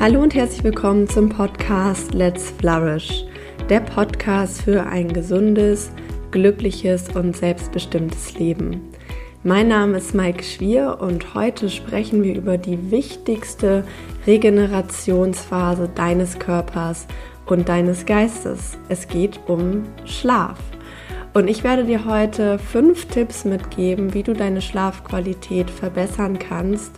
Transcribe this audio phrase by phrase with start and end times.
[0.00, 3.24] Hallo und herzlich willkommen zum Podcast Let's Flourish,
[3.68, 5.90] der Podcast für ein gesundes,
[6.30, 8.80] glückliches und selbstbestimmtes Leben.
[9.42, 13.82] Mein Name ist Mike Schwier und heute sprechen wir über die wichtigste
[14.24, 17.08] Regenerationsphase deines Körpers
[17.46, 18.78] und deines Geistes.
[18.88, 20.60] Es geht um Schlaf.
[21.34, 26.92] Und ich werde dir heute fünf Tipps mitgeben, wie du deine Schlafqualität verbessern kannst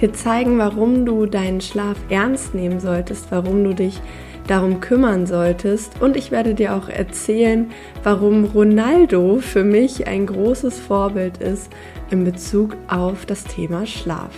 [0.00, 4.00] dir zeigen, warum du deinen Schlaf ernst nehmen solltest, warum du dich
[4.46, 6.00] darum kümmern solltest.
[6.00, 7.70] Und ich werde dir auch erzählen,
[8.02, 11.70] warum Ronaldo für mich ein großes Vorbild ist
[12.10, 14.34] in Bezug auf das Thema Schlaf.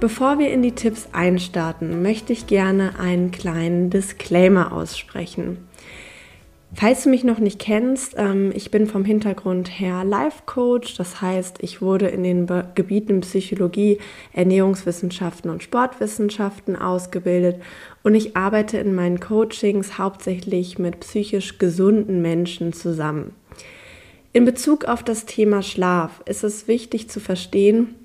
[0.00, 5.58] Bevor wir in die Tipps einstarten, möchte ich gerne einen kleinen Disclaimer aussprechen.
[6.72, 10.96] Falls du mich noch nicht kennst, ähm, ich bin vom Hintergrund her Life Coach.
[10.96, 13.98] Das heißt, ich wurde in den Gebieten Psychologie,
[14.32, 17.60] Ernährungswissenschaften und Sportwissenschaften ausgebildet
[18.04, 23.34] und ich arbeite in meinen Coachings hauptsächlich mit psychisch gesunden Menschen zusammen.
[24.32, 27.96] In Bezug auf das Thema Schlaf ist es wichtig zu verstehen,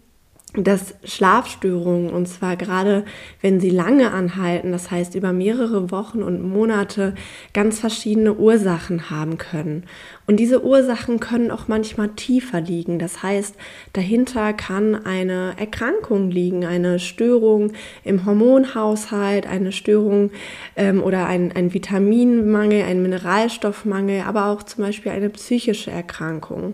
[0.57, 3.05] dass Schlafstörungen, und zwar gerade
[3.41, 7.15] wenn sie lange anhalten, das heißt über mehrere Wochen und Monate,
[7.53, 9.83] ganz verschiedene Ursachen haben können.
[10.27, 12.97] Und diese Ursachen können auch manchmal tiefer liegen.
[12.97, 13.55] Das heißt,
[13.93, 20.31] dahinter kann eine Erkrankung liegen, eine Störung im Hormonhaushalt, eine Störung
[20.75, 26.73] ähm, oder ein, ein Vitaminmangel, ein Mineralstoffmangel, aber auch zum Beispiel eine psychische Erkrankung.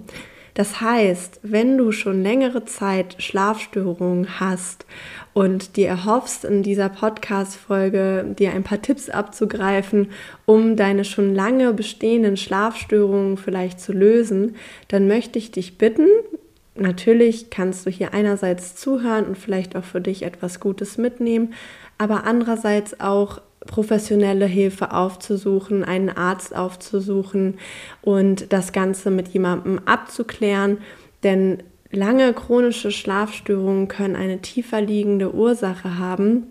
[0.54, 4.86] Das heißt, wenn du schon längere Zeit Schlafstörungen hast
[5.34, 10.10] und dir erhoffst, in dieser Podcast-Folge dir ein paar Tipps abzugreifen,
[10.46, 14.56] um deine schon lange bestehenden Schlafstörungen vielleicht zu lösen,
[14.90, 16.08] dann möchte ich dich bitten,
[16.74, 21.54] Natürlich kannst du hier einerseits zuhören und vielleicht auch für dich etwas Gutes mitnehmen,
[21.98, 27.60] aber andererseits auch professionelle Hilfe aufzusuchen, einen Arzt aufzusuchen
[28.02, 30.80] und das Ganze mit jemandem abzuklären,
[31.23, 36.48] denn lange chronische Schlafstörungen können eine tiefer liegende Ursache haben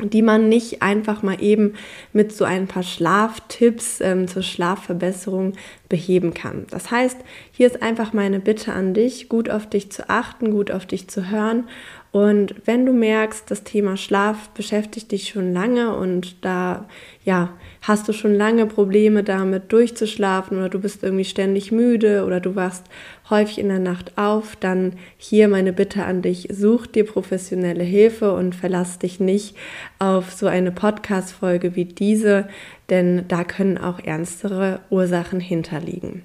[0.00, 1.74] die man nicht einfach mal eben
[2.12, 5.54] mit so ein paar Schlaftipps ähm, zur Schlafverbesserung
[5.88, 6.66] beheben kann.
[6.70, 7.16] Das heißt,
[7.50, 11.08] hier ist einfach meine Bitte an dich, gut auf dich zu achten, gut auf dich
[11.08, 11.64] zu hören
[12.10, 16.86] und wenn du merkst, das Thema Schlaf beschäftigt dich schon lange und da
[17.24, 17.50] ja,
[17.82, 22.56] hast du schon lange Probleme damit durchzuschlafen oder du bist irgendwie ständig müde oder du
[22.56, 22.84] wachst
[23.28, 28.32] häufig in der Nacht auf, dann hier meine Bitte an dich, such dir professionelle Hilfe
[28.32, 29.54] und verlass dich nicht
[29.98, 32.48] auf so eine Podcast Folge wie diese,
[32.88, 36.22] denn da können auch ernstere Ursachen hinterliegen.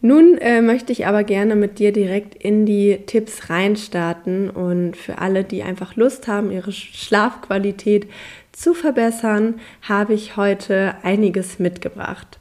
[0.00, 5.18] Nun äh, möchte ich aber gerne mit dir direkt in die Tipps reinstarten und für
[5.18, 8.06] alle, die einfach Lust haben, ihre Schlafqualität
[8.52, 12.38] zu verbessern, habe ich heute einiges mitgebracht.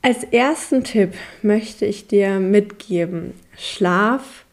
[0.00, 4.44] Als ersten Tipp möchte ich dir mitgeben, Schlaf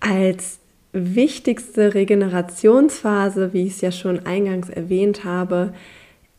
[0.00, 0.60] als
[0.92, 5.74] wichtigste Regenerationsphase, wie ich es ja schon eingangs erwähnt habe,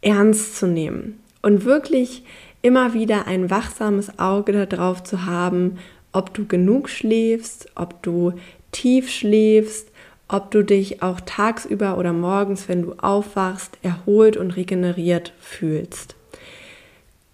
[0.02, 2.24] ernst zu nehmen und wirklich
[2.62, 5.78] immer wieder ein wachsames Auge darauf zu haben,
[6.12, 8.34] ob du genug schläfst, ob du
[8.72, 9.90] tief schläfst,
[10.28, 16.16] ob du dich auch tagsüber oder morgens, wenn du aufwachst, erholt und regeneriert fühlst.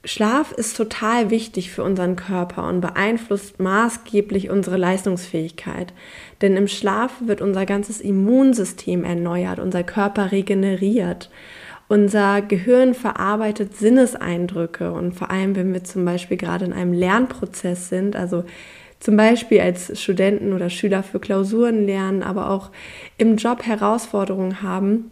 [0.05, 5.93] Schlaf ist total wichtig für unseren Körper und beeinflusst maßgeblich unsere Leistungsfähigkeit.
[6.41, 11.31] Denn im Schlaf wird unser ganzes Immunsystem erneuert, unser Körper regeneriert.
[11.87, 17.89] Unser Gehirn verarbeitet Sinneseindrücke und vor allem, wenn wir zum Beispiel gerade in einem Lernprozess
[17.89, 18.43] sind, also
[18.99, 22.71] zum Beispiel als Studenten oder Schüler für Klausuren lernen, aber auch
[23.19, 25.11] im Job Herausforderungen haben,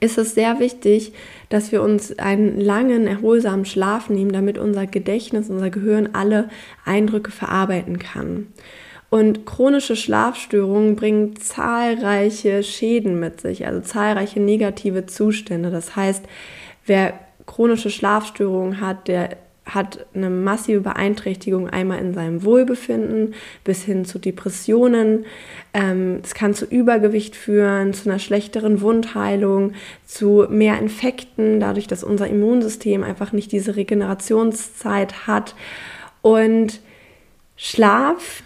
[0.00, 1.12] ist es sehr wichtig,
[1.48, 6.48] dass wir uns einen langen, erholsamen Schlaf nehmen, damit unser Gedächtnis, unser Gehirn alle
[6.84, 8.46] Eindrücke verarbeiten kann.
[9.10, 15.70] Und chronische Schlafstörungen bringen zahlreiche Schäden mit sich, also zahlreiche negative Zustände.
[15.70, 16.24] Das heißt,
[16.84, 17.14] wer
[17.46, 23.34] chronische Schlafstörungen hat, der hat eine massive Beeinträchtigung einmal in seinem Wohlbefinden
[23.64, 25.26] bis hin zu Depressionen.
[25.74, 29.72] Ähm, es kann zu Übergewicht führen, zu einer schlechteren Wundheilung,
[30.06, 35.54] zu mehr Infekten, dadurch, dass unser Immunsystem einfach nicht diese Regenerationszeit hat.
[36.22, 36.80] Und
[37.56, 38.42] Schlaf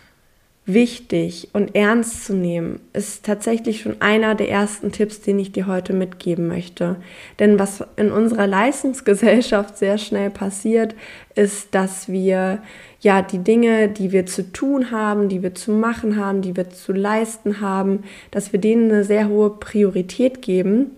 [0.65, 5.67] wichtig und ernst zu nehmen, ist tatsächlich schon einer der ersten Tipps, den ich dir
[5.67, 6.97] heute mitgeben möchte.
[7.41, 10.95] Denn was in unserer Leistungsgesellschaft sehr schnell passiert,
[11.35, 12.63] ist, dass wir
[13.01, 16.71] ja die Dinge, die wir zu tun haben, die wir zu machen haben, die wir
[16.71, 20.93] zu leisten haben, dass wir denen eine sehr hohe Priorität geben.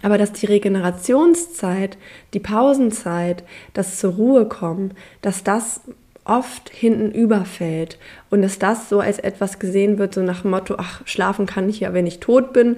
[0.00, 1.98] Aber dass die Regenerationszeit,
[2.32, 3.42] die Pausenzeit,
[3.74, 5.82] das zur Ruhe kommen, dass das
[6.24, 7.98] oft hinten überfällt
[8.30, 11.68] und dass das so als etwas gesehen wird, so nach dem Motto, ach, schlafen kann
[11.68, 12.76] ich ja, wenn ich tot bin,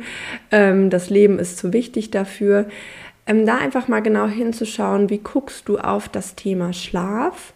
[0.50, 2.66] ähm, das Leben ist zu wichtig dafür.
[3.26, 7.52] Ähm, da einfach mal genau hinzuschauen, wie guckst du auf das Thema Schlaf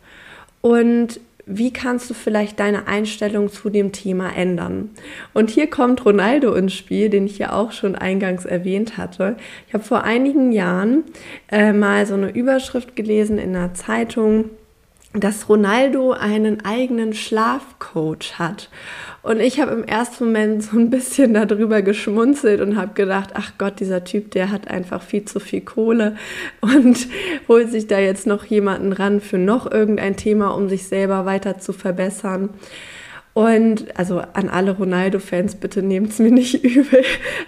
[0.60, 1.20] und
[1.50, 4.90] wie kannst du vielleicht deine Einstellung zu dem Thema ändern?
[5.32, 9.36] Und hier kommt Ronaldo ins Spiel, den ich ja auch schon eingangs erwähnt hatte.
[9.66, 11.04] Ich habe vor einigen Jahren
[11.50, 14.50] äh, mal so eine Überschrift gelesen in einer Zeitung,
[15.20, 18.68] dass Ronaldo einen eigenen Schlafcoach hat.
[19.22, 23.52] Und ich habe im ersten Moment so ein bisschen darüber geschmunzelt und habe gedacht, ach
[23.58, 26.16] Gott, dieser Typ, der hat einfach viel zu viel Kohle
[26.60, 27.08] und
[27.48, 31.58] holt sich da jetzt noch jemanden ran für noch irgendein Thema, um sich selber weiter
[31.58, 32.50] zu verbessern.
[33.38, 37.04] Und also an alle Ronaldo-Fans, bitte nehmt es mir nicht übel,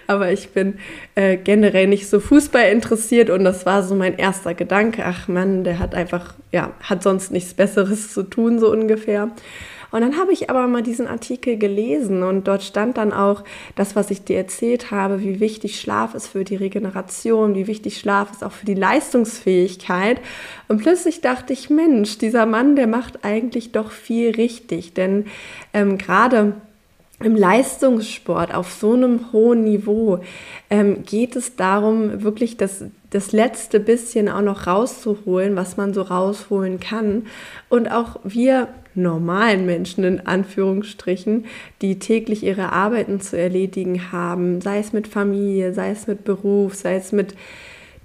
[0.07, 0.75] aber ich bin
[1.15, 5.03] äh, generell nicht so Fußball interessiert und das war so mein erster Gedanke.
[5.05, 9.29] Ach Mann, der hat einfach, ja, hat sonst nichts Besseres zu tun, so ungefähr.
[9.91, 13.43] Und dann habe ich aber mal diesen Artikel gelesen und dort stand dann auch
[13.75, 17.99] das, was ich dir erzählt habe, wie wichtig Schlaf ist für die Regeneration, wie wichtig
[17.99, 20.21] Schlaf ist auch für die Leistungsfähigkeit.
[20.69, 25.25] Und plötzlich dachte ich, Mensch, dieser Mann, der macht eigentlich doch viel richtig, denn
[25.73, 26.53] ähm, gerade
[27.23, 30.19] im Leistungssport auf so einem hohen Niveau
[30.69, 36.01] ähm, geht es darum, wirklich das, das letzte bisschen auch noch rauszuholen, was man so
[36.01, 37.27] rausholen kann.
[37.69, 41.45] Und auch wir normalen Menschen in Anführungsstrichen,
[41.81, 46.75] die täglich ihre Arbeiten zu erledigen haben, sei es mit Familie, sei es mit Beruf,
[46.75, 47.35] sei es mit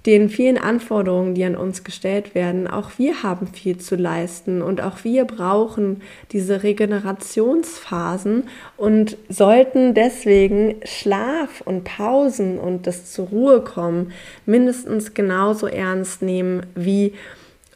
[0.07, 4.79] den vielen Anforderungen, die an uns gestellt werden, auch wir haben viel zu leisten und
[4.79, 6.01] auch wir brauchen
[6.31, 8.43] diese Regenerationsphasen
[8.77, 14.13] und sollten deswegen Schlaf und Pausen und das zur Ruhe kommen
[14.45, 17.13] mindestens genauso ernst nehmen wie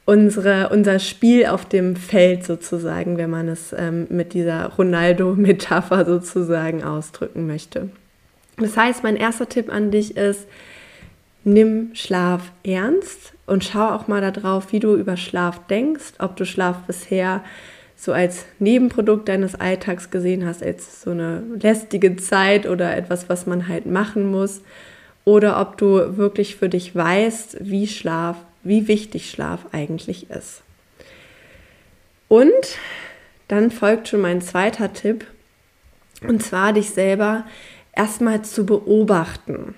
[0.06, 6.81] unsere, unser Spiel auf dem Feld sozusagen, wenn man es ähm, mit dieser Ronaldo-Metapher sozusagen
[6.81, 7.89] ausdrücken möchte.
[8.56, 10.48] Das heißt, mein erster Tipp an dich ist,
[11.44, 16.46] nimm Schlaf ernst und schau auch mal darauf, wie du über Schlaf denkst, ob du
[16.46, 17.44] Schlaf bisher
[17.96, 23.46] so als Nebenprodukt deines Alltags gesehen hast, als so eine lästige Zeit oder etwas, was
[23.46, 24.62] man halt machen muss,
[25.24, 30.64] oder ob du wirklich für dich weißt, wie Schlaf, wie wichtig Schlaf eigentlich ist.
[32.28, 32.80] Und
[33.48, 35.26] dann folgt schon mein zweiter Tipp,
[36.28, 37.46] und zwar dich selber
[37.94, 39.76] erstmal zu beobachten.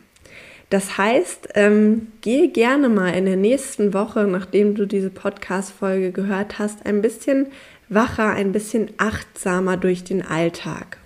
[0.73, 6.57] Das heißt, ähm, gehe gerne mal in der nächsten Woche, nachdem du diese Podcast-Folge gehört
[6.57, 7.45] hast, ein bisschen
[7.89, 10.97] wacher, ein bisschen achtsamer durch den Alltag.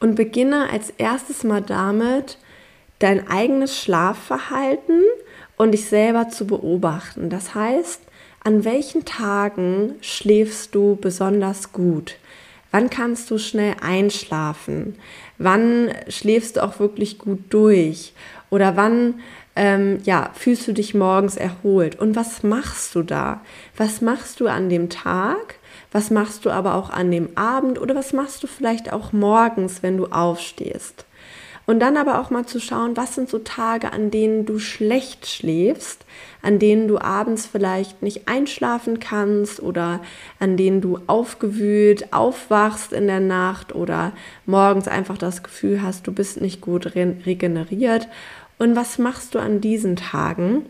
[0.00, 2.38] Und beginne als erstes mal damit,
[3.00, 5.02] dein eigenes Schlafverhalten
[5.58, 7.28] und dich selber zu beobachten.
[7.28, 8.00] Das heißt,
[8.42, 12.16] an welchen Tagen schläfst du besonders gut?
[12.70, 14.96] Wann kannst du schnell einschlafen?
[15.36, 18.14] Wann schläfst du auch wirklich gut durch?
[18.52, 19.20] Oder wann
[19.56, 21.98] ähm, ja, fühlst du dich morgens erholt?
[21.98, 23.40] Und was machst du da?
[23.78, 25.54] Was machst du an dem Tag?
[25.90, 27.80] Was machst du aber auch an dem Abend?
[27.80, 31.06] Oder was machst du vielleicht auch morgens, wenn du aufstehst?
[31.64, 35.28] Und dann aber auch mal zu schauen, was sind so Tage, an denen du schlecht
[35.28, 36.04] schläfst,
[36.42, 40.00] an denen du abends vielleicht nicht einschlafen kannst oder
[40.40, 44.12] an denen du aufgewühlt aufwachst in der Nacht oder
[44.44, 48.08] morgens einfach das Gefühl hast, du bist nicht gut regeneriert
[48.62, 50.66] und was machst du an diesen Tagen?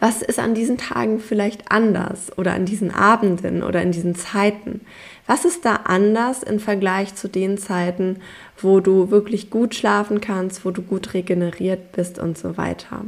[0.00, 4.80] Was ist an diesen Tagen vielleicht anders oder an diesen Abenden oder in diesen Zeiten?
[5.28, 8.16] Was ist da anders im Vergleich zu den Zeiten,
[8.58, 13.02] wo du wirklich gut schlafen kannst, wo du gut regeneriert bist und so weiter?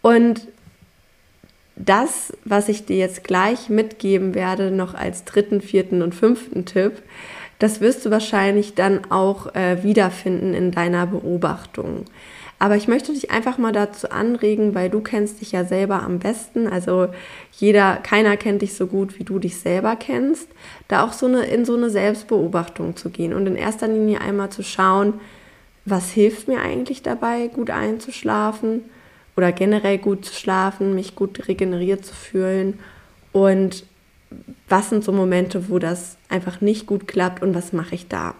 [0.00, 0.48] Und
[1.76, 7.02] das, was ich dir jetzt gleich mitgeben werde, noch als dritten, vierten und fünften Tipp,
[7.58, 12.06] das wirst du wahrscheinlich dann auch äh, wiederfinden in deiner Beobachtung.
[12.62, 16.20] Aber ich möchte dich einfach mal dazu anregen, weil du kennst dich ja selber am
[16.20, 16.68] besten.
[16.68, 17.08] Also
[17.50, 20.46] jeder, keiner kennt dich so gut, wie du dich selber kennst.
[20.86, 24.50] Da auch so eine, in so eine Selbstbeobachtung zu gehen und in erster Linie einmal
[24.50, 25.14] zu schauen,
[25.86, 28.82] was hilft mir eigentlich dabei, gut einzuschlafen
[29.36, 32.78] oder generell gut zu schlafen, mich gut regeneriert zu fühlen
[33.32, 33.84] und
[34.68, 38.36] was sind so Momente, wo das einfach nicht gut klappt und was mache ich da.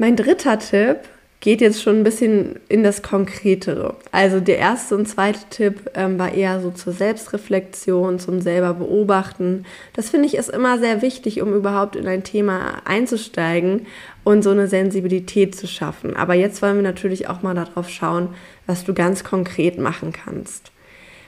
[0.00, 0.98] Mein dritter Tipp
[1.40, 3.96] geht jetzt schon ein bisschen in das Konkretere.
[4.12, 9.64] Also der erste und zweite Tipp ähm, war eher so zur Selbstreflexion, zum selber beobachten.
[9.94, 13.86] Das finde ich ist immer sehr wichtig, um überhaupt in ein Thema einzusteigen
[14.22, 16.16] und so eine Sensibilität zu schaffen.
[16.16, 18.28] Aber jetzt wollen wir natürlich auch mal darauf schauen,
[18.66, 20.70] was du ganz konkret machen kannst.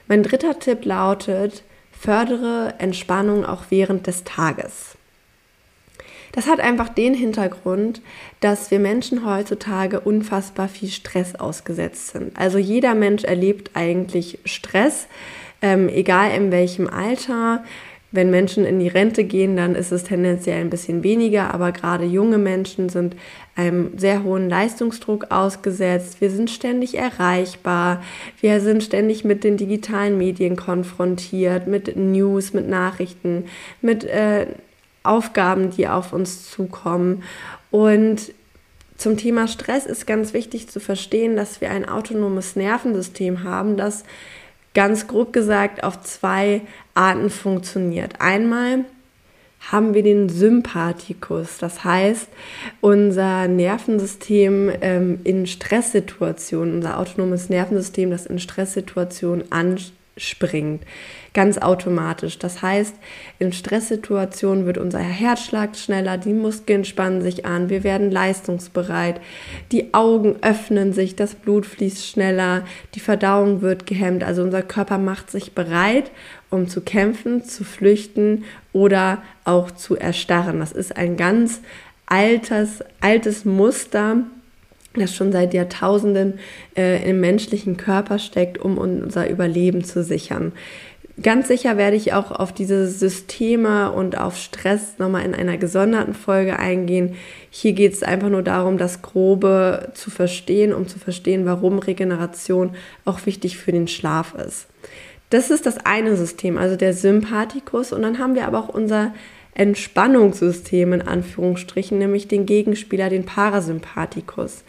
[0.07, 4.90] Mein dritter Tipp lautet, fördere Entspannung auch während des Tages.
[6.31, 8.01] Das hat einfach den Hintergrund,
[8.39, 12.37] dass wir Menschen heutzutage unfassbar viel Stress ausgesetzt sind.
[12.39, 15.07] Also jeder Mensch erlebt eigentlich Stress,
[15.61, 17.63] ähm, egal in welchem Alter.
[18.13, 22.03] Wenn Menschen in die Rente gehen, dann ist es tendenziell ein bisschen weniger, aber gerade
[22.03, 23.15] junge Menschen sind
[23.55, 26.19] einem sehr hohen Leistungsdruck ausgesetzt.
[26.19, 28.03] Wir sind ständig erreichbar.
[28.41, 33.45] Wir sind ständig mit den digitalen Medien konfrontiert, mit News, mit Nachrichten,
[33.81, 34.47] mit äh,
[35.03, 37.23] Aufgaben, die auf uns zukommen.
[37.71, 38.33] Und
[38.97, 44.03] zum Thema Stress ist ganz wichtig zu verstehen, dass wir ein autonomes Nervensystem haben, das
[44.73, 46.61] ganz grob gesagt auf zwei
[46.93, 48.21] Arten funktioniert.
[48.21, 48.85] Einmal
[49.71, 52.27] haben wir den Sympathikus, das heißt
[52.79, 60.83] unser Nervensystem ähm, in Stresssituationen, unser autonomes Nervensystem, das in Stresssituationen anspringt
[61.33, 62.39] ganz automatisch.
[62.39, 62.95] Das heißt,
[63.39, 69.21] in Stresssituationen wird unser Herzschlag schneller, die Muskeln spannen sich an, wir werden leistungsbereit,
[69.71, 72.63] die Augen öffnen sich, das Blut fließt schneller,
[72.95, 76.11] die Verdauung wird gehemmt, also unser Körper macht sich bereit,
[76.49, 80.59] um zu kämpfen, zu flüchten oder auch zu erstarren.
[80.59, 81.61] Das ist ein ganz
[82.07, 84.17] altes, altes Muster,
[84.93, 86.39] das schon seit Jahrtausenden
[86.75, 90.51] äh, im menschlichen Körper steckt, um unser Überleben zu sichern.
[91.21, 96.13] Ganz sicher werde ich auch auf diese Systeme und auf Stress nochmal in einer gesonderten
[96.13, 97.15] Folge eingehen.
[97.49, 102.75] Hier geht es einfach nur darum, das Grobe zu verstehen, um zu verstehen, warum Regeneration
[103.03, 104.67] auch wichtig für den Schlaf ist.
[105.29, 107.91] Das ist das eine System, also der Sympathikus.
[107.93, 109.13] Und dann haben wir aber auch unser
[109.53, 114.63] Entspannungssystem in Anführungsstrichen, nämlich den Gegenspieler, den Parasympathikus.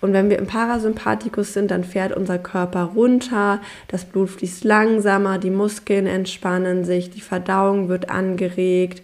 [0.00, 5.38] Und wenn wir im Parasympathikus sind, dann fährt unser Körper runter, das Blut fließt langsamer,
[5.38, 9.02] die Muskeln entspannen sich, die Verdauung wird angeregt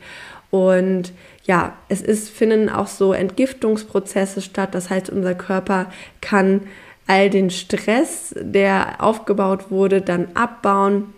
[0.51, 4.73] und ja, es ist, finden auch so Entgiftungsprozesse statt.
[4.73, 6.61] Das heißt, unser Körper kann
[7.09, 11.13] all den Stress, der aufgebaut wurde, dann abbauen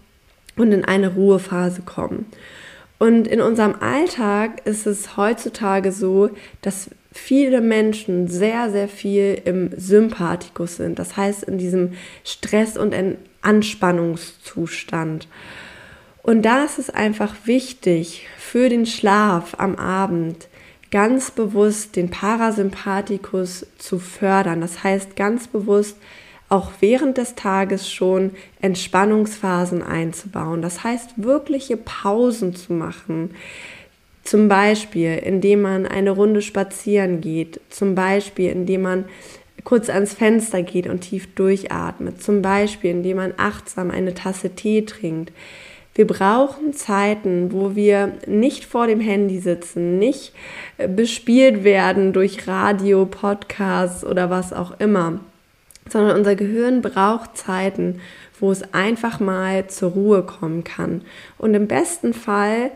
[0.56, 2.24] und in eine Ruhephase kommen.
[2.98, 6.30] Und in unserem Alltag ist es heutzutage so,
[6.62, 10.98] dass viele Menschen sehr, sehr viel im Sympathikus sind.
[10.98, 11.92] Das heißt, in diesem
[12.24, 12.94] Stress- und
[13.42, 15.28] Anspannungszustand.
[16.22, 20.48] Und da ist es einfach wichtig für den Schlaf am Abend
[20.90, 24.60] ganz bewusst den Parasympathikus zu fördern.
[24.60, 25.96] Das heißt ganz bewusst
[26.48, 28.30] auch während des Tages schon
[28.60, 30.62] Entspannungsphasen einzubauen.
[30.62, 33.34] Das heißt, wirkliche Pausen zu machen.
[34.26, 37.60] Zum Beispiel, indem man eine Runde spazieren geht.
[37.70, 39.04] Zum Beispiel, indem man
[39.64, 42.22] kurz ans Fenster geht und tief durchatmet.
[42.22, 45.32] Zum Beispiel, indem man achtsam eine Tasse Tee trinkt.
[45.94, 50.32] Wir brauchen Zeiten, wo wir nicht vor dem Handy sitzen, nicht
[50.88, 55.20] bespielt werden durch Radio, Podcasts oder was auch immer
[55.88, 58.00] sondern unser Gehirn braucht Zeiten,
[58.38, 61.02] wo es einfach mal zur Ruhe kommen kann.
[61.38, 62.70] Und im besten Fall,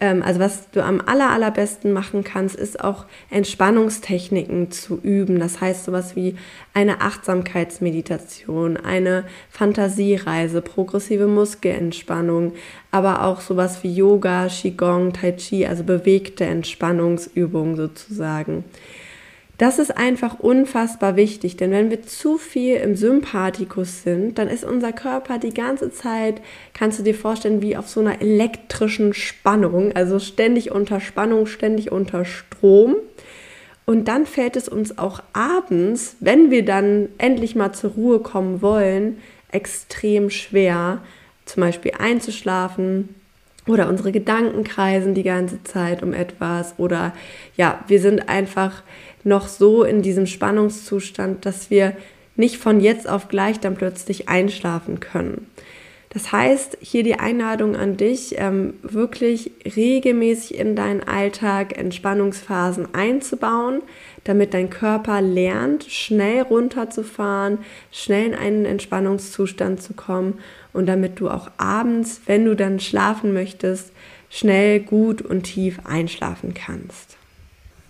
[0.00, 5.40] also was du am aller, allerbesten machen kannst, ist auch Entspannungstechniken zu üben.
[5.40, 6.36] Das heißt sowas wie
[6.72, 12.52] eine Achtsamkeitsmeditation, eine Fantasiereise, progressive Muskelentspannung,
[12.92, 18.64] aber auch sowas wie Yoga, Qigong, Tai Chi, also bewegte Entspannungsübungen sozusagen.
[19.58, 24.62] Das ist einfach unfassbar wichtig, denn wenn wir zu viel im Sympathikus sind, dann ist
[24.62, 26.40] unser Körper die ganze Zeit,
[26.74, 31.90] kannst du dir vorstellen, wie auf so einer elektrischen Spannung, also ständig unter Spannung, ständig
[31.90, 32.94] unter Strom.
[33.84, 38.62] Und dann fällt es uns auch abends, wenn wir dann endlich mal zur Ruhe kommen
[38.62, 39.18] wollen,
[39.50, 41.02] extrem schwer,
[41.46, 43.08] zum Beispiel einzuschlafen,
[43.68, 47.12] oder unsere Gedanken kreisen die ganze Zeit um etwas oder
[47.56, 48.82] ja, wir sind einfach
[49.24, 51.96] noch so in diesem Spannungszustand, dass wir
[52.36, 55.48] nicht von jetzt auf gleich dann plötzlich einschlafen können.
[56.10, 63.82] Das heißt, hier die Einladung an dich, ähm, wirklich regelmäßig in deinen Alltag Entspannungsphasen einzubauen,
[64.24, 67.58] damit dein Körper lernt, schnell runterzufahren,
[67.92, 70.38] schnell in einen Entspannungszustand zu kommen
[70.72, 73.92] und damit du auch abends, wenn du dann schlafen möchtest,
[74.30, 77.17] schnell, gut und tief einschlafen kannst.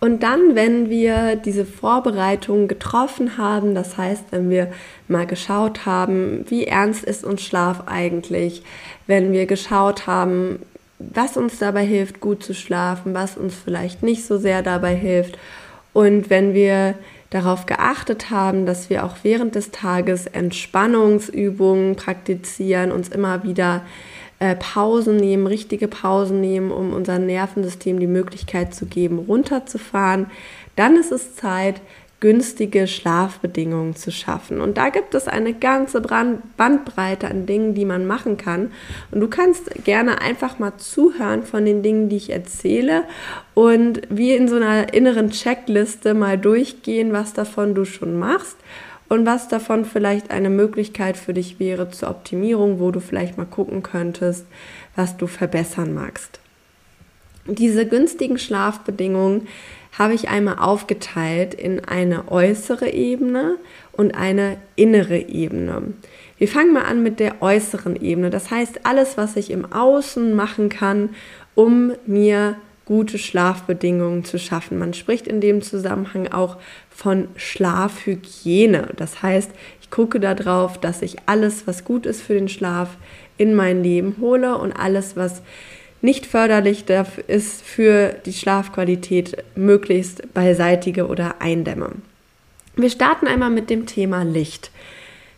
[0.01, 4.71] Und dann, wenn wir diese Vorbereitung getroffen haben, das heißt, wenn wir
[5.09, 8.63] mal geschaut haben, wie ernst ist uns Schlaf eigentlich,
[9.09, 10.61] wenn wir geschaut haben,
[11.01, 15.37] was uns dabei hilft, gut zu schlafen, was uns vielleicht nicht so sehr dabei hilft.
[15.93, 16.95] Und wenn wir
[17.31, 23.83] darauf geachtet haben, dass wir auch während des Tages Entspannungsübungen praktizieren, uns immer wieder
[24.39, 30.27] äh, Pausen nehmen, richtige Pausen nehmen, um unserem Nervensystem die Möglichkeit zu geben, runterzufahren,
[30.77, 31.81] dann ist es Zeit,
[32.21, 34.61] günstige Schlafbedingungen zu schaffen.
[34.61, 38.73] Und da gibt es eine ganze Bandbreite an Dingen, die man machen kann.
[39.13, 43.05] Und du kannst gerne einfach mal zuhören von den Dingen, die ich erzähle
[43.55, 48.57] und wie in so einer inneren Checkliste mal durchgehen, was davon du schon machst
[49.09, 53.47] und was davon vielleicht eine Möglichkeit für dich wäre zur Optimierung, wo du vielleicht mal
[53.47, 54.47] gucken könntest,
[54.97, 56.41] was du verbessern magst.
[57.47, 59.49] Diese günstigen Schlafbedingungen
[59.99, 63.57] habe ich einmal aufgeteilt in eine äußere Ebene
[63.93, 65.95] und eine innere Ebene.
[66.37, 68.31] Wir fangen mal an mit der äußeren Ebene.
[68.31, 71.11] Das heißt, alles, was ich im Außen machen kann,
[71.55, 74.79] um mir gute Schlafbedingungen zu schaffen.
[74.79, 76.57] Man spricht in dem Zusammenhang auch
[76.99, 78.89] von Schlafhygiene.
[78.97, 82.97] Das heißt, ich gucke darauf, dass ich alles, was gut ist für den Schlaf,
[83.37, 85.43] in mein Leben hole und alles, was
[86.03, 86.87] nicht förderlich
[87.29, 91.93] ist für die Schlafqualität, möglichst beiseitige oder eindämme.
[92.75, 94.73] Wir starten einmal mit dem Thema Licht.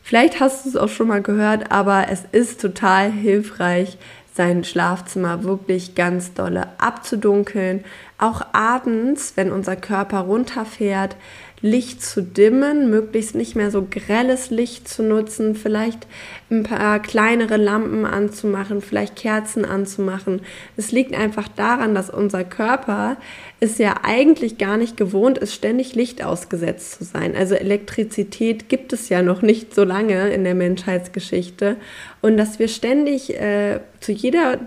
[0.02, 3.98] Vielleicht hast du es auch schon mal gehört, aber es ist total hilfreich,
[4.34, 7.84] sein Schlafzimmer wirklich ganz dolle abzudunkeln.
[8.16, 11.16] Auch abends, wenn unser Körper runterfährt,
[11.62, 16.06] Licht zu dimmen, möglichst nicht mehr so grelles Licht zu nutzen, vielleicht
[16.50, 20.40] ein paar kleinere Lampen anzumachen, vielleicht Kerzen anzumachen.
[20.78, 23.18] Es liegt einfach daran, dass unser Körper
[23.60, 27.36] es ja eigentlich gar nicht gewohnt ist, ständig Licht ausgesetzt zu sein.
[27.36, 31.76] Also Elektrizität gibt es ja noch nicht so lange in der Menschheitsgeschichte
[32.22, 34.60] und dass wir ständig äh, zu jeder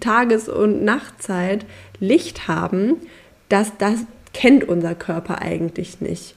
[0.00, 1.64] Tages- und Nachtzeit
[2.00, 2.96] Licht haben,
[3.48, 6.34] dass das kennt unser Körper eigentlich nicht.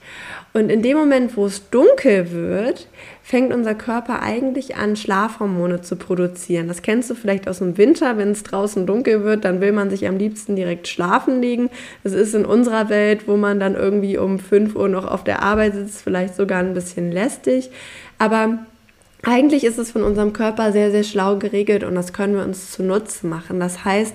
[0.52, 2.88] Und in dem Moment, wo es dunkel wird,
[3.22, 6.68] fängt unser Körper eigentlich an, Schlafhormone zu produzieren.
[6.68, 9.90] Das kennst du vielleicht aus dem Winter, wenn es draußen dunkel wird, dann will man
[9.90, 11.68] sich am liebsten direkt schlafen legen.
[12.04, 15.42] Das ist in unserer Welt, wo man dann irgendwie um 5 Uhr noch auf der
[15.42, 17.70] Arbeit sitzt, vielleicht sogar ein bisschen lästig.
[18.18, 18.58] Aber
[19.22, 22.70] eigentlich ist es von unserem Körper sehr, sehr schlau geregelt und das können wir uns
[22.70, 23.58] zunutze machen.
[23.58, 24.14] Das heißt,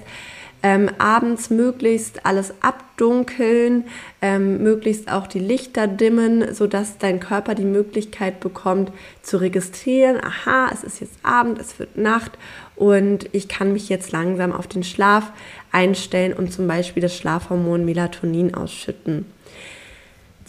[0.64, 3.86] ähm, abends möglichst alles abdunkeln,
[4.22, 10.70] ähm, möglichst auch die Lichter dimmen, sodass dein Körper die Möglichkeit bekommt zu registrieren, aha,
[10.72, 12.38] es ist jetzt Abend, es wird Nacht
[12.76, 15.32] und ich kann mich jetzt langsam auf den Schlaf
[15.72, 19.26] einstellen und zum Beispiel das Schlafhormon Melatonin ausschütten.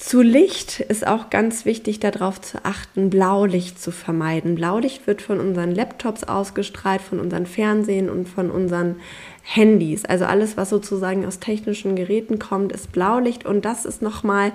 [0.03, 4.57] Zu Licht ist auch ganz wichtig darauf zu achten, Blaulicht zu vermeiden.
[4.57, 8.97] Blaulicht wird von unseren Laptops ausgestrahlt, von unseren Fernsehen und von unseren
[9.43, 10.05] Handys.
[10.05, 14.53] Also alles, was sozusagen aus technischen Geräten kommt, ist Blaulicht und das ist nochmal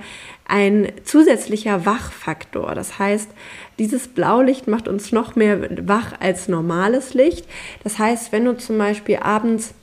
[0.48, 2.74] ein zusätzlicher Wachfaktor.
[2.74, 3.30] Das heißt,
[3.80, 7.46] dieses Blaulicht macht uns noch mehr wach als normales Licht.
[7.84, 9.74] Das heißt, wenn du zum Beispiel abends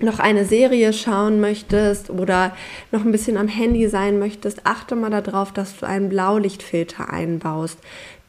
[0.00, 2.54] noch eine Serie schauen möchtest oder
[2.92, 7.78] noch ein bisschen am Handy sein möchtest, achte mal darauf, dass du einen Blaulichtfilter einbaust.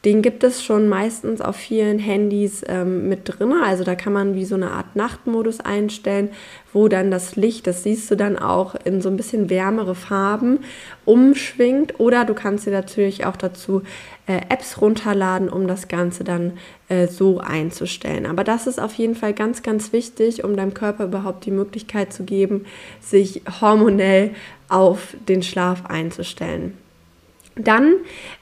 [0.04, 3.52] Den gibt es schon meistens auf vielen Handys ähm, mit drin.
[3.64, 6.30] Also da kann man wie so eine Art Nachtmodus einstellen,
[6.72, 10.60] wo dann das Licht, das siehst du dann auch in so ein bisschen wärmere Farben
[11.04, 11.98] umschwingt.
[11.98, 13.82] Oder du kannst dir natürlich auch dazu
[14.28, 16.52] äh, Apps runterladen, um das Ganze dann
[16.88, 18.26] äh, so einzustellen.
[18.26, 22.12] Aber das ist auf jeden Fall ganz, ganz wichtig, um deinem Körper überhaupt die Möglichkeit
[22.12, 22.66] zu geben,
[23.00, 24.30] sich hormonell
[24.68, 26.74] auf den Schlaf einzustellen.
[27.58, 27.94] Dann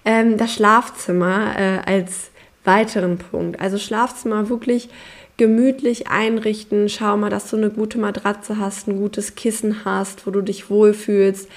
[0.04, 2.30] ähm, das Schlafzimmer äh, als
[2.64, 3.60] weiteren Punkt.
[3.60, 4.88] Also Schlafzimmer wirklich
[5.36, 6.88] gemütlich einrichten.
[6.88, 10.70] Schau mal, dass du eine gute Matratze hast, ein gutes Kissen hast, wo du dich
[10.70, 11.48] wohlfühlst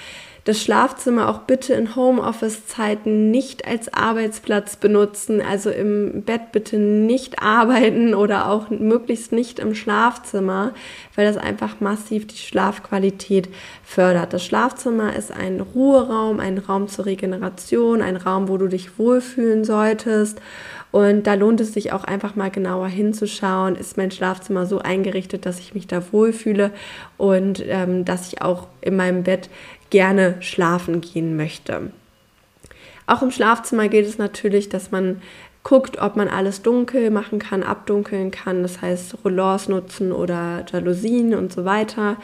[0.44, 7.42] das Schlafzimmer auch bitte in Homeoffice-Zeiten nicht als Arbeitsplatz benutzen, also im Bett bitte nicht
[7.42, 10.72] arbeiten oder auch möglichst nicht im Schlafzimmer,
[11.14, 13.48] weil das einfach massiv die Schlafqualität
[13.84, 14.32] fördert.
[14.32, 19.64] Das Schlafzimmer ist ein Ruheraum, ein Raum zur Regeneration, ein Raum, wo du dich wohlfühlen
[19.64, 20.40] solltest
[20.92, 25.46] Und da lohnt es sich auch einfach mal genauer hinzuschauen, ist mein Schlafzimmer so eingerichtet,
[25.46, 26.72] dass ich mich da wohlfühle
[27.16, 29.50] und ähm, dass ich auch in meinem Bett
[29.90, 31.92] gerne schlafen gehen möchte.
[33.06, 35.20] Auch im Schlafzimmer gilt es natürlich, dass man
[35.62, 41.34] guckt, ob man alles dunkel machen kann, abdunkeln kann, das heißt Rollants nutzen oder Jalousien
[41.34, 42.16] und so weiter.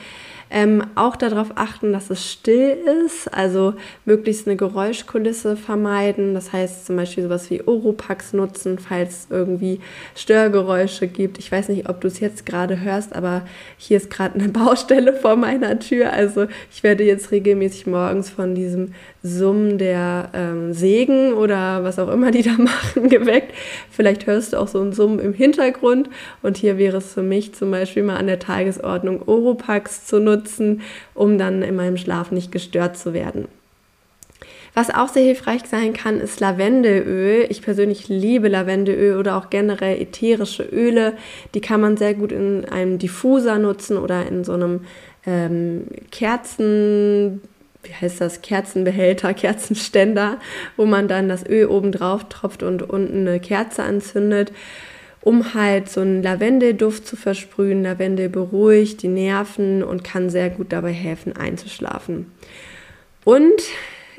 [0.48, 6.35] Ähm, auch darauf achten, dass es still ist, also möglichst eine Geräuschkulisse vermeiden.
[6.35, 9.80] Das heißt zum Beispiel sowas wie Oropax nutzen, falls irgendwie
[10.14, 11.38] Störgeräusche gibt.
[11.38, 13.42] Ich weiß nicht, ob du es jetzt gerade hörst, aber
[13.76, 16.12] hier ist gerade eine Baustelle vor meiner Tür.
[16.12, 18.92] Also ich werde jetzt regelmäßig morgens von diesem
[19.24, 23.52] Summen der ähm, Sägen oder was auch immer die da machen geweckt.
[23.90, 26.09] Vielleicht hörst du auch so ein Summen im Hintergrund.
[26.42, 30.36] Und hier wäre es für mich zum Beispiel mal an der Tagesordnung Oropax zu nutzen,
[31.14, 33.49] um dann in meinem Schlaf nicht gestört zu werden.
[34.75, 37.46] Was auch sehr hilfreich sein kann, ist Lavendelöl.
[37.49, 41.14] Ich persönlich liebe Lavendelöl oder auch generell ätherische Öle.
[41.55, 44.81] Die kann man sehr gut in einem Diffuser nutzen oder in so einem
[45.27, 47.40] ähm, Kerzen
[47.87, 50.38] wie heißt das, Kerzenbehälter, Kerzenständer,
[50.77, 54.53] wo man dann das Öl oben drauf tropft und unten eine Kerze anzündet,
[55.26, 57.82] um halt so einen Lavendelduft zu versprühen.
[57.82, 62.30] Lavendel beruhigt die Nerven und kann sehr gut dabei helfen, einzuschlafen.
[63.24, 63.60] Und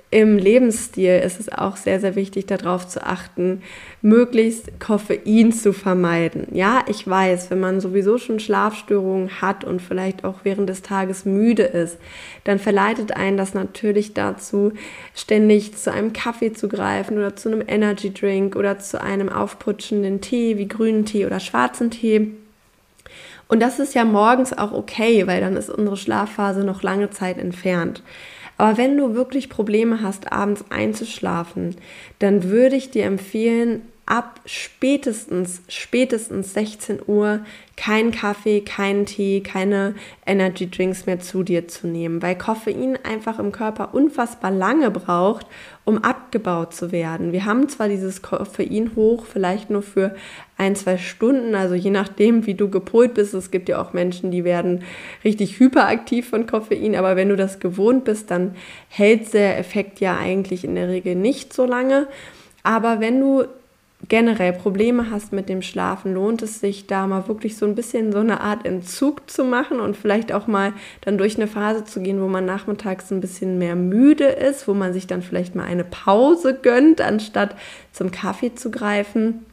[0.10, 3.62] im Lebensstil ist es auch sehr, sehr wichtig, darauf zu achten,
[4.02, 6.48] möglichst Koffein zu vermeiden.
[6.52, 11.26] Ja, ich weiß, wenn man sowieso schon Schlafstörungen hat und vielleicht auch während des Tages
[11.26, 11.98] müde ist,
[12.46, 14.72] dann verleitet einen das natürlich dazu,
[15.14, 20.22] ständig zu einem Kaffee zu greifen oder zu einem Energy Drink oder zu einem aufputschenden
[20.22, 22.32] Tee wie grünen Tee oder schwarzen Tee.
[23.50, 27.38] Und das ist ja morgens auch okay, weil dann ist unsere Schlafphase noch lange Zeit
[27.38, 28.04] entfernt.
[28.58, 31.76] Aber wenn du wirklich Probleme hast, abends einzuschlafen,
[32.20, 37.42] dann würde ich dir empfehlen, ab spätestens, spätestens 16 Uhr
[37.76, 43.38] keinen Kaffee, keinen Tee, keine Energy Drinks mehr zu dir zu nehmen, weil Koffein einfach
[43.38, 45.46] im Körper unfassbar lange braucht,
[45.84, 47.34] um abgebaut zu werden.
[47.34, 50.16] Wir haben zwar dieses Koffein hoch, vielleicht nur für
[50.58, 53.34] ein, zwei Stunden, also je nachdem, wie du gepolt bist.
[53.34, 54.84] Es gibt ja auch Menschen, die werden
[55.26, 58.56] richtig hyperaktiv von Koffein, aber wenn du das gewohnt bist, dann
[58.88, 62.08] hält der Effekt ja eigentlich in der Regel nicht so lange.
[62.64, 63.46] Aber wenn du
[64.08, 68.12] generell Probleme hast mit dem Schlafen, lohnt es sich da mal wirklich so ein bisschen
[68.12, 72.02] so eine Art Entzug zu machen und vielleicht auch mal dann durch eine Phase zu
[72.02, 75.66] gehen, wo man nachmittags ein bisschen mehr müde ist, wo man sich dann vielleicht mal
[75.66, 77.56] eine Pause gönnt, anstatt
[77.92, 79.46] zum Kaffee zu greifen.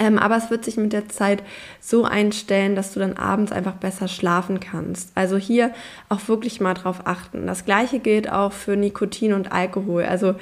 [0.00, 1.42] Ähm, aber es wird sich mit der Zeit
[1.80, 5.12] so einstellen, dass du dann abends einfach besser schlafen kannst.
[5.14, 5.72] Also hier
[6.08, 7.46] auch wirklich mal drauf achten.
[7.46, 10.04] Das gleiche gilt auch für Nikotin und Alkohol.
[10.04, 10.34] Also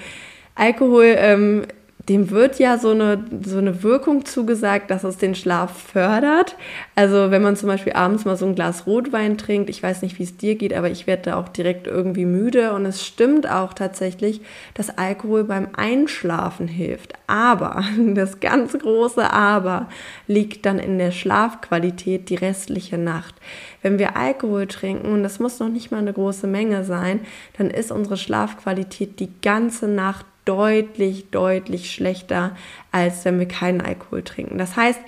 [0.55, 1.67] Alkohol ähm,
[2.09, 6.57] dem wird ja so eine, so eine Wirkung zugesagt, dass es den Schlaf fördert.
[6.97, 10.19] Also wenn man zum Beispiel abends mal so ein Glas Rotwein trinkt, ich weiß nicht,
[10.19, 12.73] wie es dir geht, aber ich werde da auch direkt irgendwie müde.
[12.73, 14.41] Und es stimmt auch tatsächlich,
[14.75, 17.13] dass Alkohol beim Einschlafen hilft.
[17.29, 17.85] Aber,
[18.15, 19.89] das ganz große Aber
[20.27, 23.37] liegt dann in der Schlafqualität die restliche Nacht.
[23.81, 27.21] Wenn wir Alkohol trinken, und das muss noch nicht mal eine große Menge sein,
[27.59, 32.57] dann ist unsere Schlafqualität die ganze Nacht deutlich, deutlich schlechter,
[32.91, 34.59] als wenn wir keinen Alkohol trinken.
[34.59, 35.01] Das heißt,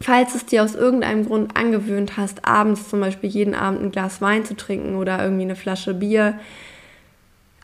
[0.00, 4.20] falls es dir aus irgendeinem Grund angewöhnt hast, abends zum Beispiel jeden Abend ein Glas
[4.20, 6.38] Wein zu trinken oder irgendwie eine Flasche Bier,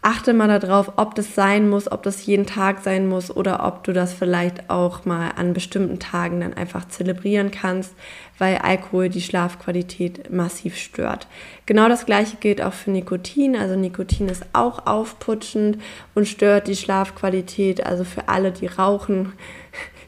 [0.03, 3.83] achte mal darauf, ob das sein muss, ob das jeden Tag sein muss oder ob
[3.83, 7.93] du das vielleicht auch mal an bestimmten Tagen dann einfach zelebrieren kannst,
[8.39, 11.27] weil Alkohol die Schlafqualität massiv stört.
[11.65, 13.57] Genau das gleiche gilt auch für Nikotin.
[13.57, 15.79] Also Nikotin ist auch aufputschend
[16.15, 17.85] und stört die Schlafqualität.
[17.85, 19.33] Also für alle, die rauchen,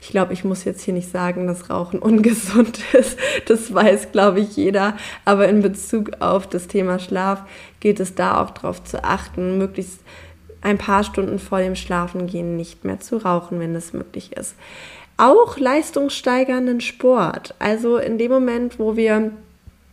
[0.00, 3.18] ich glaube, ich muss jetzt hier nicht sagen, dass Rauchen ungesund ist.
[3.46, 4.96] Das weiß, glaube ich, jeder.
[5.24, 7.42] Aber in Bezug auf das Thema Schlaf
[7.80, 10.00] gilt es da auch darauf zu achten, möglichst
[10.60, 14.56] ein paar Stunden vor dem Schlafengehen nicht mehr zu rauchen, wenn es möglich ist.
[15.18, 17.54] Auch leistungssteigernden Sport.
[17.58, 19.32] Also in dem Moment, wo wir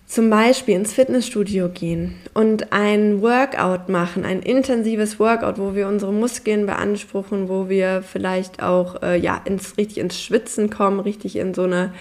[0.07, 6.13] zum Beispiel ins Fitnessstudio gehen und ein Workout machen, ein intensives Workout, wo wir unsere
[6.13, 11.55] Muskeln beanspruchen, wo wir vielleicht auch äh, ja, ins, richtig ins Schwitzen kommen, richtig in
[11.55, 11.91] so eine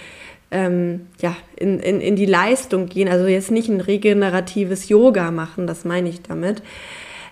[0.51, 5.65] ähm, ja, in, in, in die Leistung gehen, also jetzt nicht ein regeneratives Yoga machen,
[5.65, 6.61] das meine ich damit,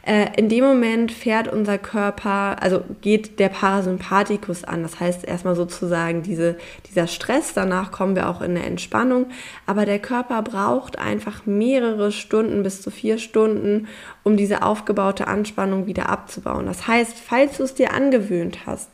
[0.05, 4.83] äh, in dem Moment fährt unser Körper, also geht der Parasympathikus an.
[4.83, 6.57] Das heißt erstmal sozusagen diese,
[6.89, 9.27] dieser Stress, danach kommen wir auch in eine Entspannung.
[9.65, 13.87] Aber der Körper braucht einfach mehrere Stunden bis zu vier Stunden,
[14.23, 16.65] um diese aufgebaute Anspannung wieder abzubauen.
[16.65, 18.89] Das heißt, falls du es dir angewöhnt hast,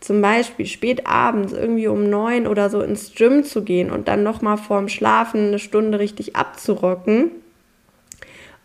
[0.00, 4.24] zum Beispiel spät abends irgendwie um neun oder so ins Gym zu gehen und dann
[4.24, 7.30] nochmal vorm Schlafen eine Stunde richtig abzurocken,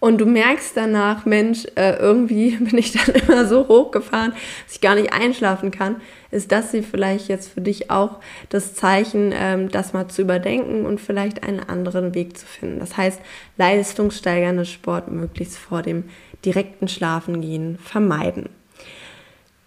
[0.03, 4.31] und du merkst danach, Mensch, äh, irgendwie bin ich dann immer so hochgefahren,
[4.65, 8.73] dass ich gar nicht einschlafen kann, ist das sie vielleicht jetzt für dich auch das
[8.73, 12.79] Zeichen, ähm, das mal zu überdenken und vielleicht einen anderen Weg zu finden.
[12.79, 13.21] Das heißt,
[13.55, 16.03] leistungssteigernde Sport möglichst vor dem
[16.43, 18.49] direkten Schlafengehen vermeiden.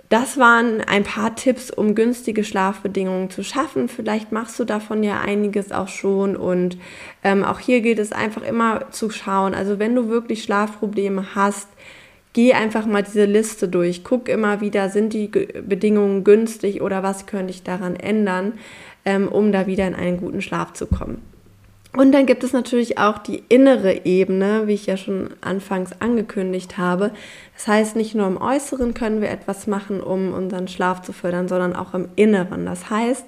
[0.09, 3.88] Das waren ein paar Tipps, um günstige Schlafbedingungen zu schaffen.
[3.88, 6.37] Vielleicht machst du davon ja einiges auch schon.
[6.37, 6.79] Und
[7.25, 9.55] ähm, auch hier gilt es einfach immer zu schauen.
[9.55, 11.69] Also wenn du wirklich Schlafprobleme hast,
[12.35, 14.05] geh einfach mal diese Liste durch.
[14.05, 18.53] Guck immer wieder, sind die Bedingungen günstig oder was könnte ich daran ändern,
[19.05, 21.36] ähm, um da wieder in einen guten Schlaf zu kommen.
[21.97, 26.77] Und dann gibt es natürlich auch die innere Ebene, wie ich ja schon anfangs angekündigt
[26.77, 27.11] habe.
[27.55, 31.49] Das heißt, nicht nur im Äußeren können wir etwas machen, um unseren Schlaf zu fördern,
[31.49, 32.67] sondern auch im Inneren.
[32.67, 33.25] Das heißt,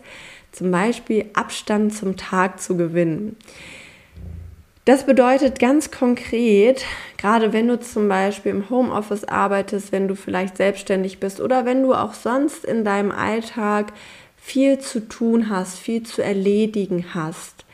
[0.52, 3.36] zum Beispiel Abstand zum Tag zu gewinnen.
[4.84, 6.84] Das bedeutet ganz konkret,
[7.16, 11.82] gerade wenn du zum Beispiel im Homeoffice arbeitest, wenn du vielleicht selbstständig bist oder wenn
[11.82, 13.94] du auch sonst in deinem Alltag
[14.36, 17.64] viel zu tun hast, viel zu erledigen hast,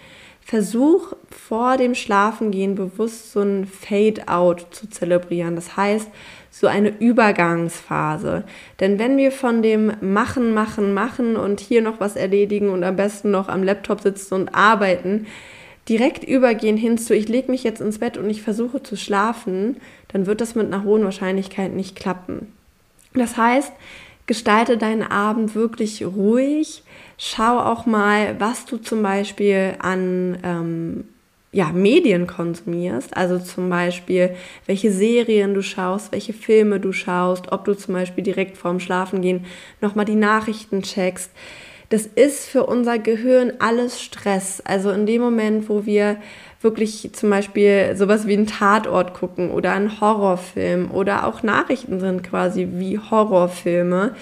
[0.44, 5.56] versuch vor dem Schlafengehen bewusst so ein Fade-out zu zelebrieren.
[5.56, 6.08] Das heißt,
[6.50, 8.44] so eine Übergangsphase.
[8.78, 12.94] Denn wenn wir von dem Machen, Machen, Machen und hier noch was erledigen und am
[12.94, 15.26] besten noch am Laptop sitzen und arbeiten,
[15.88, 19.78] direkt übergehen hin zu, ich lege mich jetzt ins Bett und ich versuche zu schlafen,
[20.08, 22.52] dann wird das mit einer hohen Wahrscheinlichkeit nicht klappen.
[23.14, 23.72] Das heißt,
[24.26, 26.82] gestalte deinen Abend wirklich ruhig.
[27.16, 31.04] Schau auch mal, was du zum Beispiel an ähm,
[31.54, 33.16] ja, Medien konsumierst.
[33.16, 34.34] Also zum Beispiel,
[34.66, 39.46] welche Serien du schaust, welche Filme du schaust, ob du zum Beispiel direkt vorm Schlafengehen
[39.80, 41.30] nochmal die Nachrichten checkst.
[41.90, 44.60] Das ist für unser Gehirn alles Stress.
[44.64, 46.16] Also in dem Moment, wo wir
[46.64, 52.24] wirklich zum Beispiel sowas wie einen Tatort gucken oder einen Horrorfilm oder auch Nachrichten sind
[52.24, 54.14] quasi wie Horrorfilme,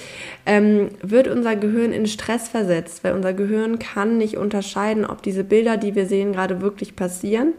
[0.44, 5.44] ähm, wird unser Gehirn in Stress versetzt, weil unser Gehirn kann nicht unterscheiden, ob diese
[5.44, 7.55] Bilder, die wir sehen, gerade wirklich passieren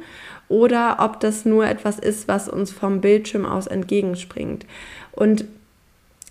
[0.50, 4.66] oder ob das nur etwas ist, was uns vom Bildschirm aus entgegenspringt.
[5.14, 5.46] Und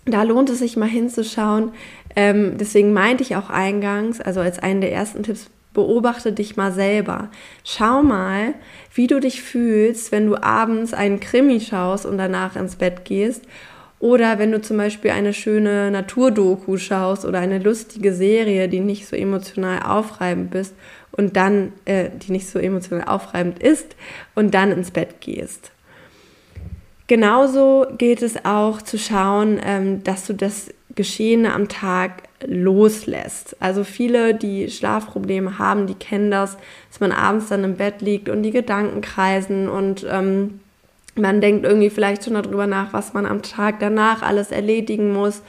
[0.05, 1.71] da lohnt es sich mal hinzuschauen.
[2.15, 6.71] Ähm, deswegen meinte ich auch eingangs, also als einen der ersten Tipps, beobachte dich mal
[6.71, 7.29] selber.
[7.63, 8.53] Schau mal,
[8.93, 13.43] wie du dich fühlst, wenn du abends einen Krimi schaust und danach ins Bett gehst.
[13.99, 19.07] Oder wenn du zum Beispiel eine schöne Naturdoku schaust oder eine lustige Serie, die nicht
[19.07, 20.75] so emotional aufreibend bist
[21.11, 23.95] und dann, äh, die nicht so emotional aufreibend ist
[24.35, 25.71] und dann ins Bett gehst.
[27.07, 33.55] Genauso gilt es auch zu schauen, ähm, dass du das Geschehene am Tag loslässt.
[33.59, 36.57] Also viele, die Schlafprobleme haben, die kennen das,
[36.89, 40.59] dass man abends dann im Bett liegt und die Gedanken kreisen und ähm,
[41.15, 45.41] man denkt irgendwie vielleicht schon darüber nach, was man am Tag danach alles erledigen muss.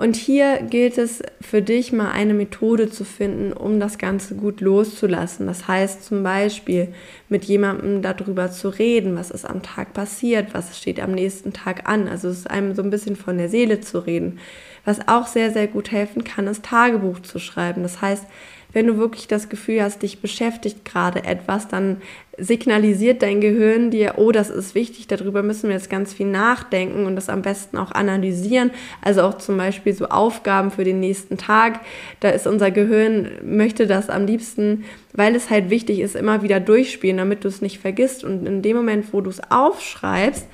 [0.00, 4.62] Und hier gilt es für dich mal eine Methode zu finden, um das Ganze gut
[4.62, 5.46] loszulassen.
[5.46, 6.94] Das heißt zum Beispiel
[7.28, 11.86] mit jemandem darüber zu reden, was ist am Tag passiert, was steht am nächsten Tag
[11.86, 12.08] an.
[12.08, 14.38] Also es ist einem so ein bisschen von der Seele zu reden.
[14.86, 17.82] Was auch sehr, sehr gut helfen kann, ist Tagebuch zu schreiben.
[17.82, 18.24] Das heißt,
[18.72, 21.98] wenn du wirklich das Gefühl hast, dich beschäftigt gerade etwas, dann
[22.38, 27.04] signalisiert dein Gehirn dir, oh, das ist wichtig, darüber müssen wir jetzt ganz viel nachdenken
[27.04, 28.70] und das am besten auch analysieren.
[29.02, 31.80] Also auch zum Beispiel so Aufgaben für den nächsten Tag.
[32.20, 36.60] Da ist unser Gehirn, möchte das am liebsten, weil es halt wichtig ist, immer wieder
[36.60, 38.24] durchspielen, damit du es nicht vergisst.
[38.24, 40.46] Und in dem Moment, wo du es aufschreibst,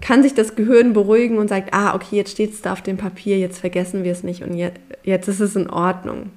[0.00, 2.98] kann sich das Gehirn beruhigen und sagt, ah, okay, jetzt steht es da auf dem
[2.98, 6.30] Papier, jetzt vergessen wir es nicht und jetzt, jetzt ist es in Ordnung.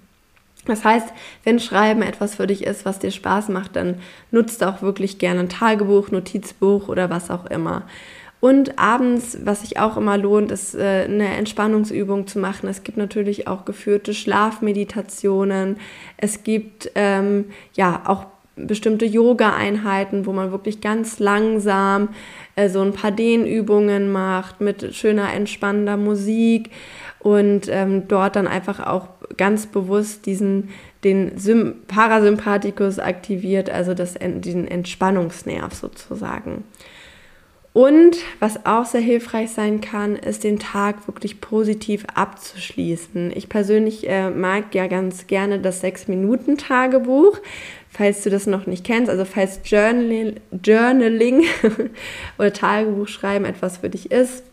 [0.70, 1.08] Das heißt,
[1.44, 3.96] wenn Schreiben etwas für dich ist, was dir Spaß macht, dann
[4.32, 7.84] nutzt auch wirklich gerne ein Tagebuch, Notizbuch oder was auch immer.
[8.42, 12.70] Und abends, was sich auch immer lohnt, ist äh, eine Entspannungsübung zu machen.
[12.70, 15.78] Es gibt natürlich auch geführte Schlafmeditationen.
[16.16, 18.28] Es gibt ähm, ja auch
[18.68, 22.10] bestimmte Yoga-Einheiten, wo man wirklich ganz langsam
[22.56, 26.70] äh, so ein paar Dehnübungen macht mit schöner, entspannender Musik
[27.20, 30.70] und ähm, dort dann einfach auch ganz bewusst diesen
[31.04, 36.66] den Sym Parasympathikus aktiviert, also das, den Entspannungsnerv sozusagen.
[37.72, 43.32] Und was auch sehr hilfreich sein kann, ist den Tag wirklich positiv abzuschließen.
[43.36, 47.38] Ich persönlich äh, mag ja ganz gerne das 6-Minuten-Tagebuch,
[47.90, 49.10] falls du das noch nicht kennst.
[49.10, 51.44] Also falls Journaling, Journaling
[52.38, 54.44] oder Tagebuch schreiben etwas für dich ist,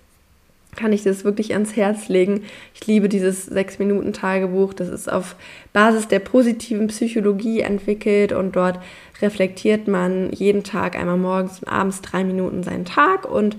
[0.76, 2.44] kann ich das wirklich ans Herz legen.
[2.74, 4.74] Ich liebe dieses 6-Minuten-Tagebuch.
[4.74, 5.36] Das ist auf
[5.72, 8.78] Basis der positiven Psychologie entwickelt und dort
[9.22, 13.56] reflektiert man jeden Tag einmal morgens und abends drei Minuten seinen Tag und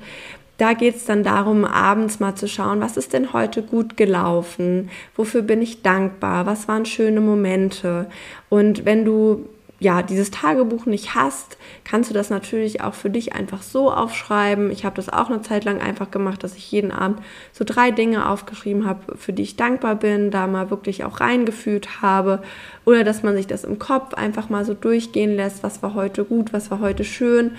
[0.57, 4.89] da geht es dann darum, abends mal zu schauen, was ist denn heute gut gelaufen,
[5.15, 8.07] wofür bin ich dankbar, was waren schöne Momente.
[8.49, 9.47] Und wenn du
[9.79, 14.71] ja, dieses Tagebuch nicht hast, kannst du das natürlich auch für dich einfach so aufschreiben.
[14.71, 17.19] Ich habe das auch eine Zeit lang einfach gemacht, dass ich jeden Abend
[17.51, 22.01] so drei Dinge aufgeschrieben habe, für die ich dankbar bin, da mal wirklich auch reingefühlt
[22.01, 22.41] habe.
[22.85, 26.25] Oder dass man sich das im Kopf einfach mal so durchgehen lässt, was war heute
[26.25, 27.51] gut, was war heute schön,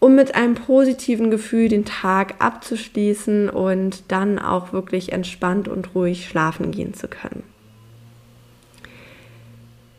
[0.00, 6.26] um mit einem positiven Gefühl den Tag abzuschließen und dann auch wirklich entspannt und ruhig
[6.26, 7.44] schlafen gehen zu können.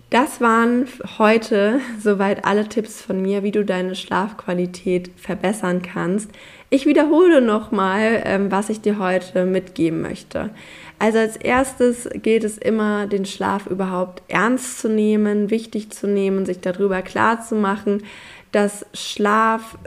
[0.09, 0.87] Das waren
[1.19, 6.31] heute soweit alle Tipps von mir, wie du deine Schlafqualität verbessern kannst.
[6.71, 10.49] Ich wiederhole nochmal, ähm, was ich dir heute mitgeben möchte.
[10.97, 16.47] Also als erstes gilt es immer, den Schlaf überhaupt ernst zu nehmen, wichtig zu nehmen,
[16.47, 18.01] sich darüber klar zu machen,
[18.51, 19.77] dass Schlaf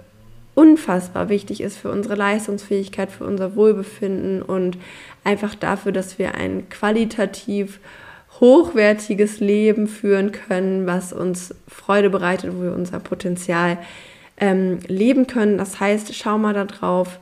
[0.54, 4.78] unfassbar wichtig ist für unsere Leistungsfähigkeit, für unser Wohlbefinden und
[5.24, 7.80] einfach dafür, dass wir ein qualitativ
[8.42, 13.78] hochwertiges Leben führen können, was uns Freude bereitet, wo wir unser Potenzial
[14.36, 15.58] ähm, leben können.
[15.58, 17.20] Das heißt, schau mal darauf,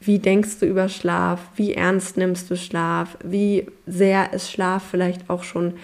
[0.00, 5.30] wie denkst du über Schlaf, wie ernst nimmst du Schlaf, wie sehr ist Schlaf vielleicht
[5.30, 5.74] auch schon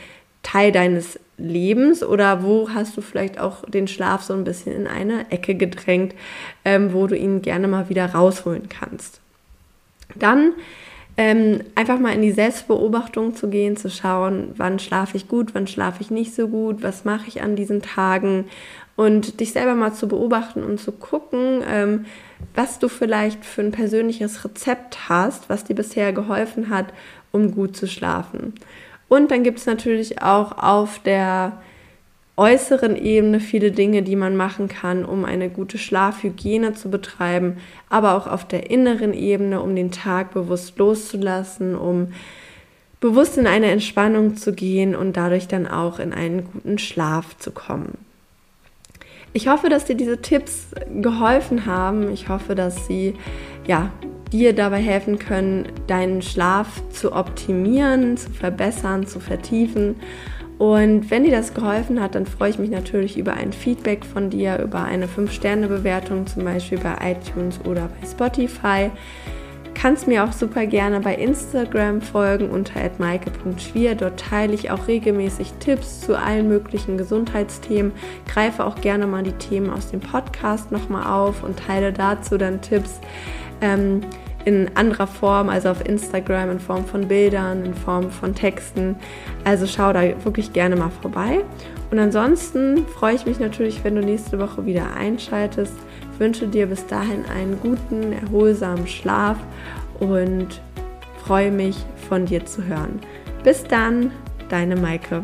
[0.42, 4.86] Teil deines Lebens oder wo hast du vielleicht auch den Schlaf so ein bisschen in
[4.88, 6.16] eine Ecke gedrängt,
[6.64, 9.20] ähm, wo du ihn gerne mal wieder rausholen kannst.
[10.16, 10.52] Dann
[11.16, 15.66] ähm, einfach mal in die Selbstbeobachtung zu gehen, zu schauen, wann schlafe ich gut, wann
[15.66, 18.46] schlafe ich nicht so gut, was mache ich an diesen Tagen
[18.96, 22.06] und dich selber mal zu beobachten und zu gucken, ähm,
[22.54, 26.86] was du vielleicht für ein persönliches Rezept hast, was dir bisher geholfen hat,
[27.32, 28.54] um gut zu schlafen.
[29.08, 31.60] Und dann gibt es natürlich auch auf der
[32.36, 38.16] äußeren Ebene viele Dinge, die man machen kann, um eine gute Schlafhygiene zu betreiben, aber
[38.16, 42.08] auch auf der inneren Ebene, um den Tag bewusst loszulassen, um
[42.98, 47.52] bewusst in eine Entspannung zu gehen und dadurch dann auch in einen guten Schlaf zu
[47.52, 47.98] kommen.
[49.32, 50.68] Ich hoffe, dass dir diese Tipps
[51.02, 52.12] geholfen haben.
[52.12, 53.14] Ich hoffe, dass sie
[53.66, 53.90] ja,
[54.32, 59.96] dir dabei helfen können, deinen Schlaf zu optimieren, zu verbessern, zu vertiefen
[60.58, 64.30] und wenn dir das geholfen hat, dann freue ich mich natürlich über ein Feedback von
[64.30, 68.90] dir, über eine 5-Sterne-Bewertung, zum Beispiel bei iTunes oder bei Spotify.
[69.74, 73.96] Kannst mir auch super gerne bei Instagram folgen unter @maike.schwier.
[73.96, 77.92] Dort teile ich auch regelmäßig Tipps zu allen möglichen Gesundheitsthemen.
[78.26, 82.60] Greife auch gerne mal die Themen aus dem Podcast nochmal auf und teile dazu dann
[82.60, 83.00] Tipps.
[83.60, 84.02] Ähm,
[84.44, 88.96] in anderer Form, also auf Instagram in Form von Bildern, in Form von Texten.
[89.44, 91.40] Also schau da wirklich gerne mal vorbei.
[91.90, 95.74] Und ansonsten freue ich mich natürlich, wenn du nächste Woche wieder einschaltest.
[96.12, 99.36] Ich wünsche dir bis dahin einen guten, erholsamen Schlaf
[100.00, 100.60] und
[101.24, 101.76] freue mich
[102.08, 103.00] von dir zu hören.
[103.42, 104.10] Bis dann,
[104.48, 105.22] deine Maike.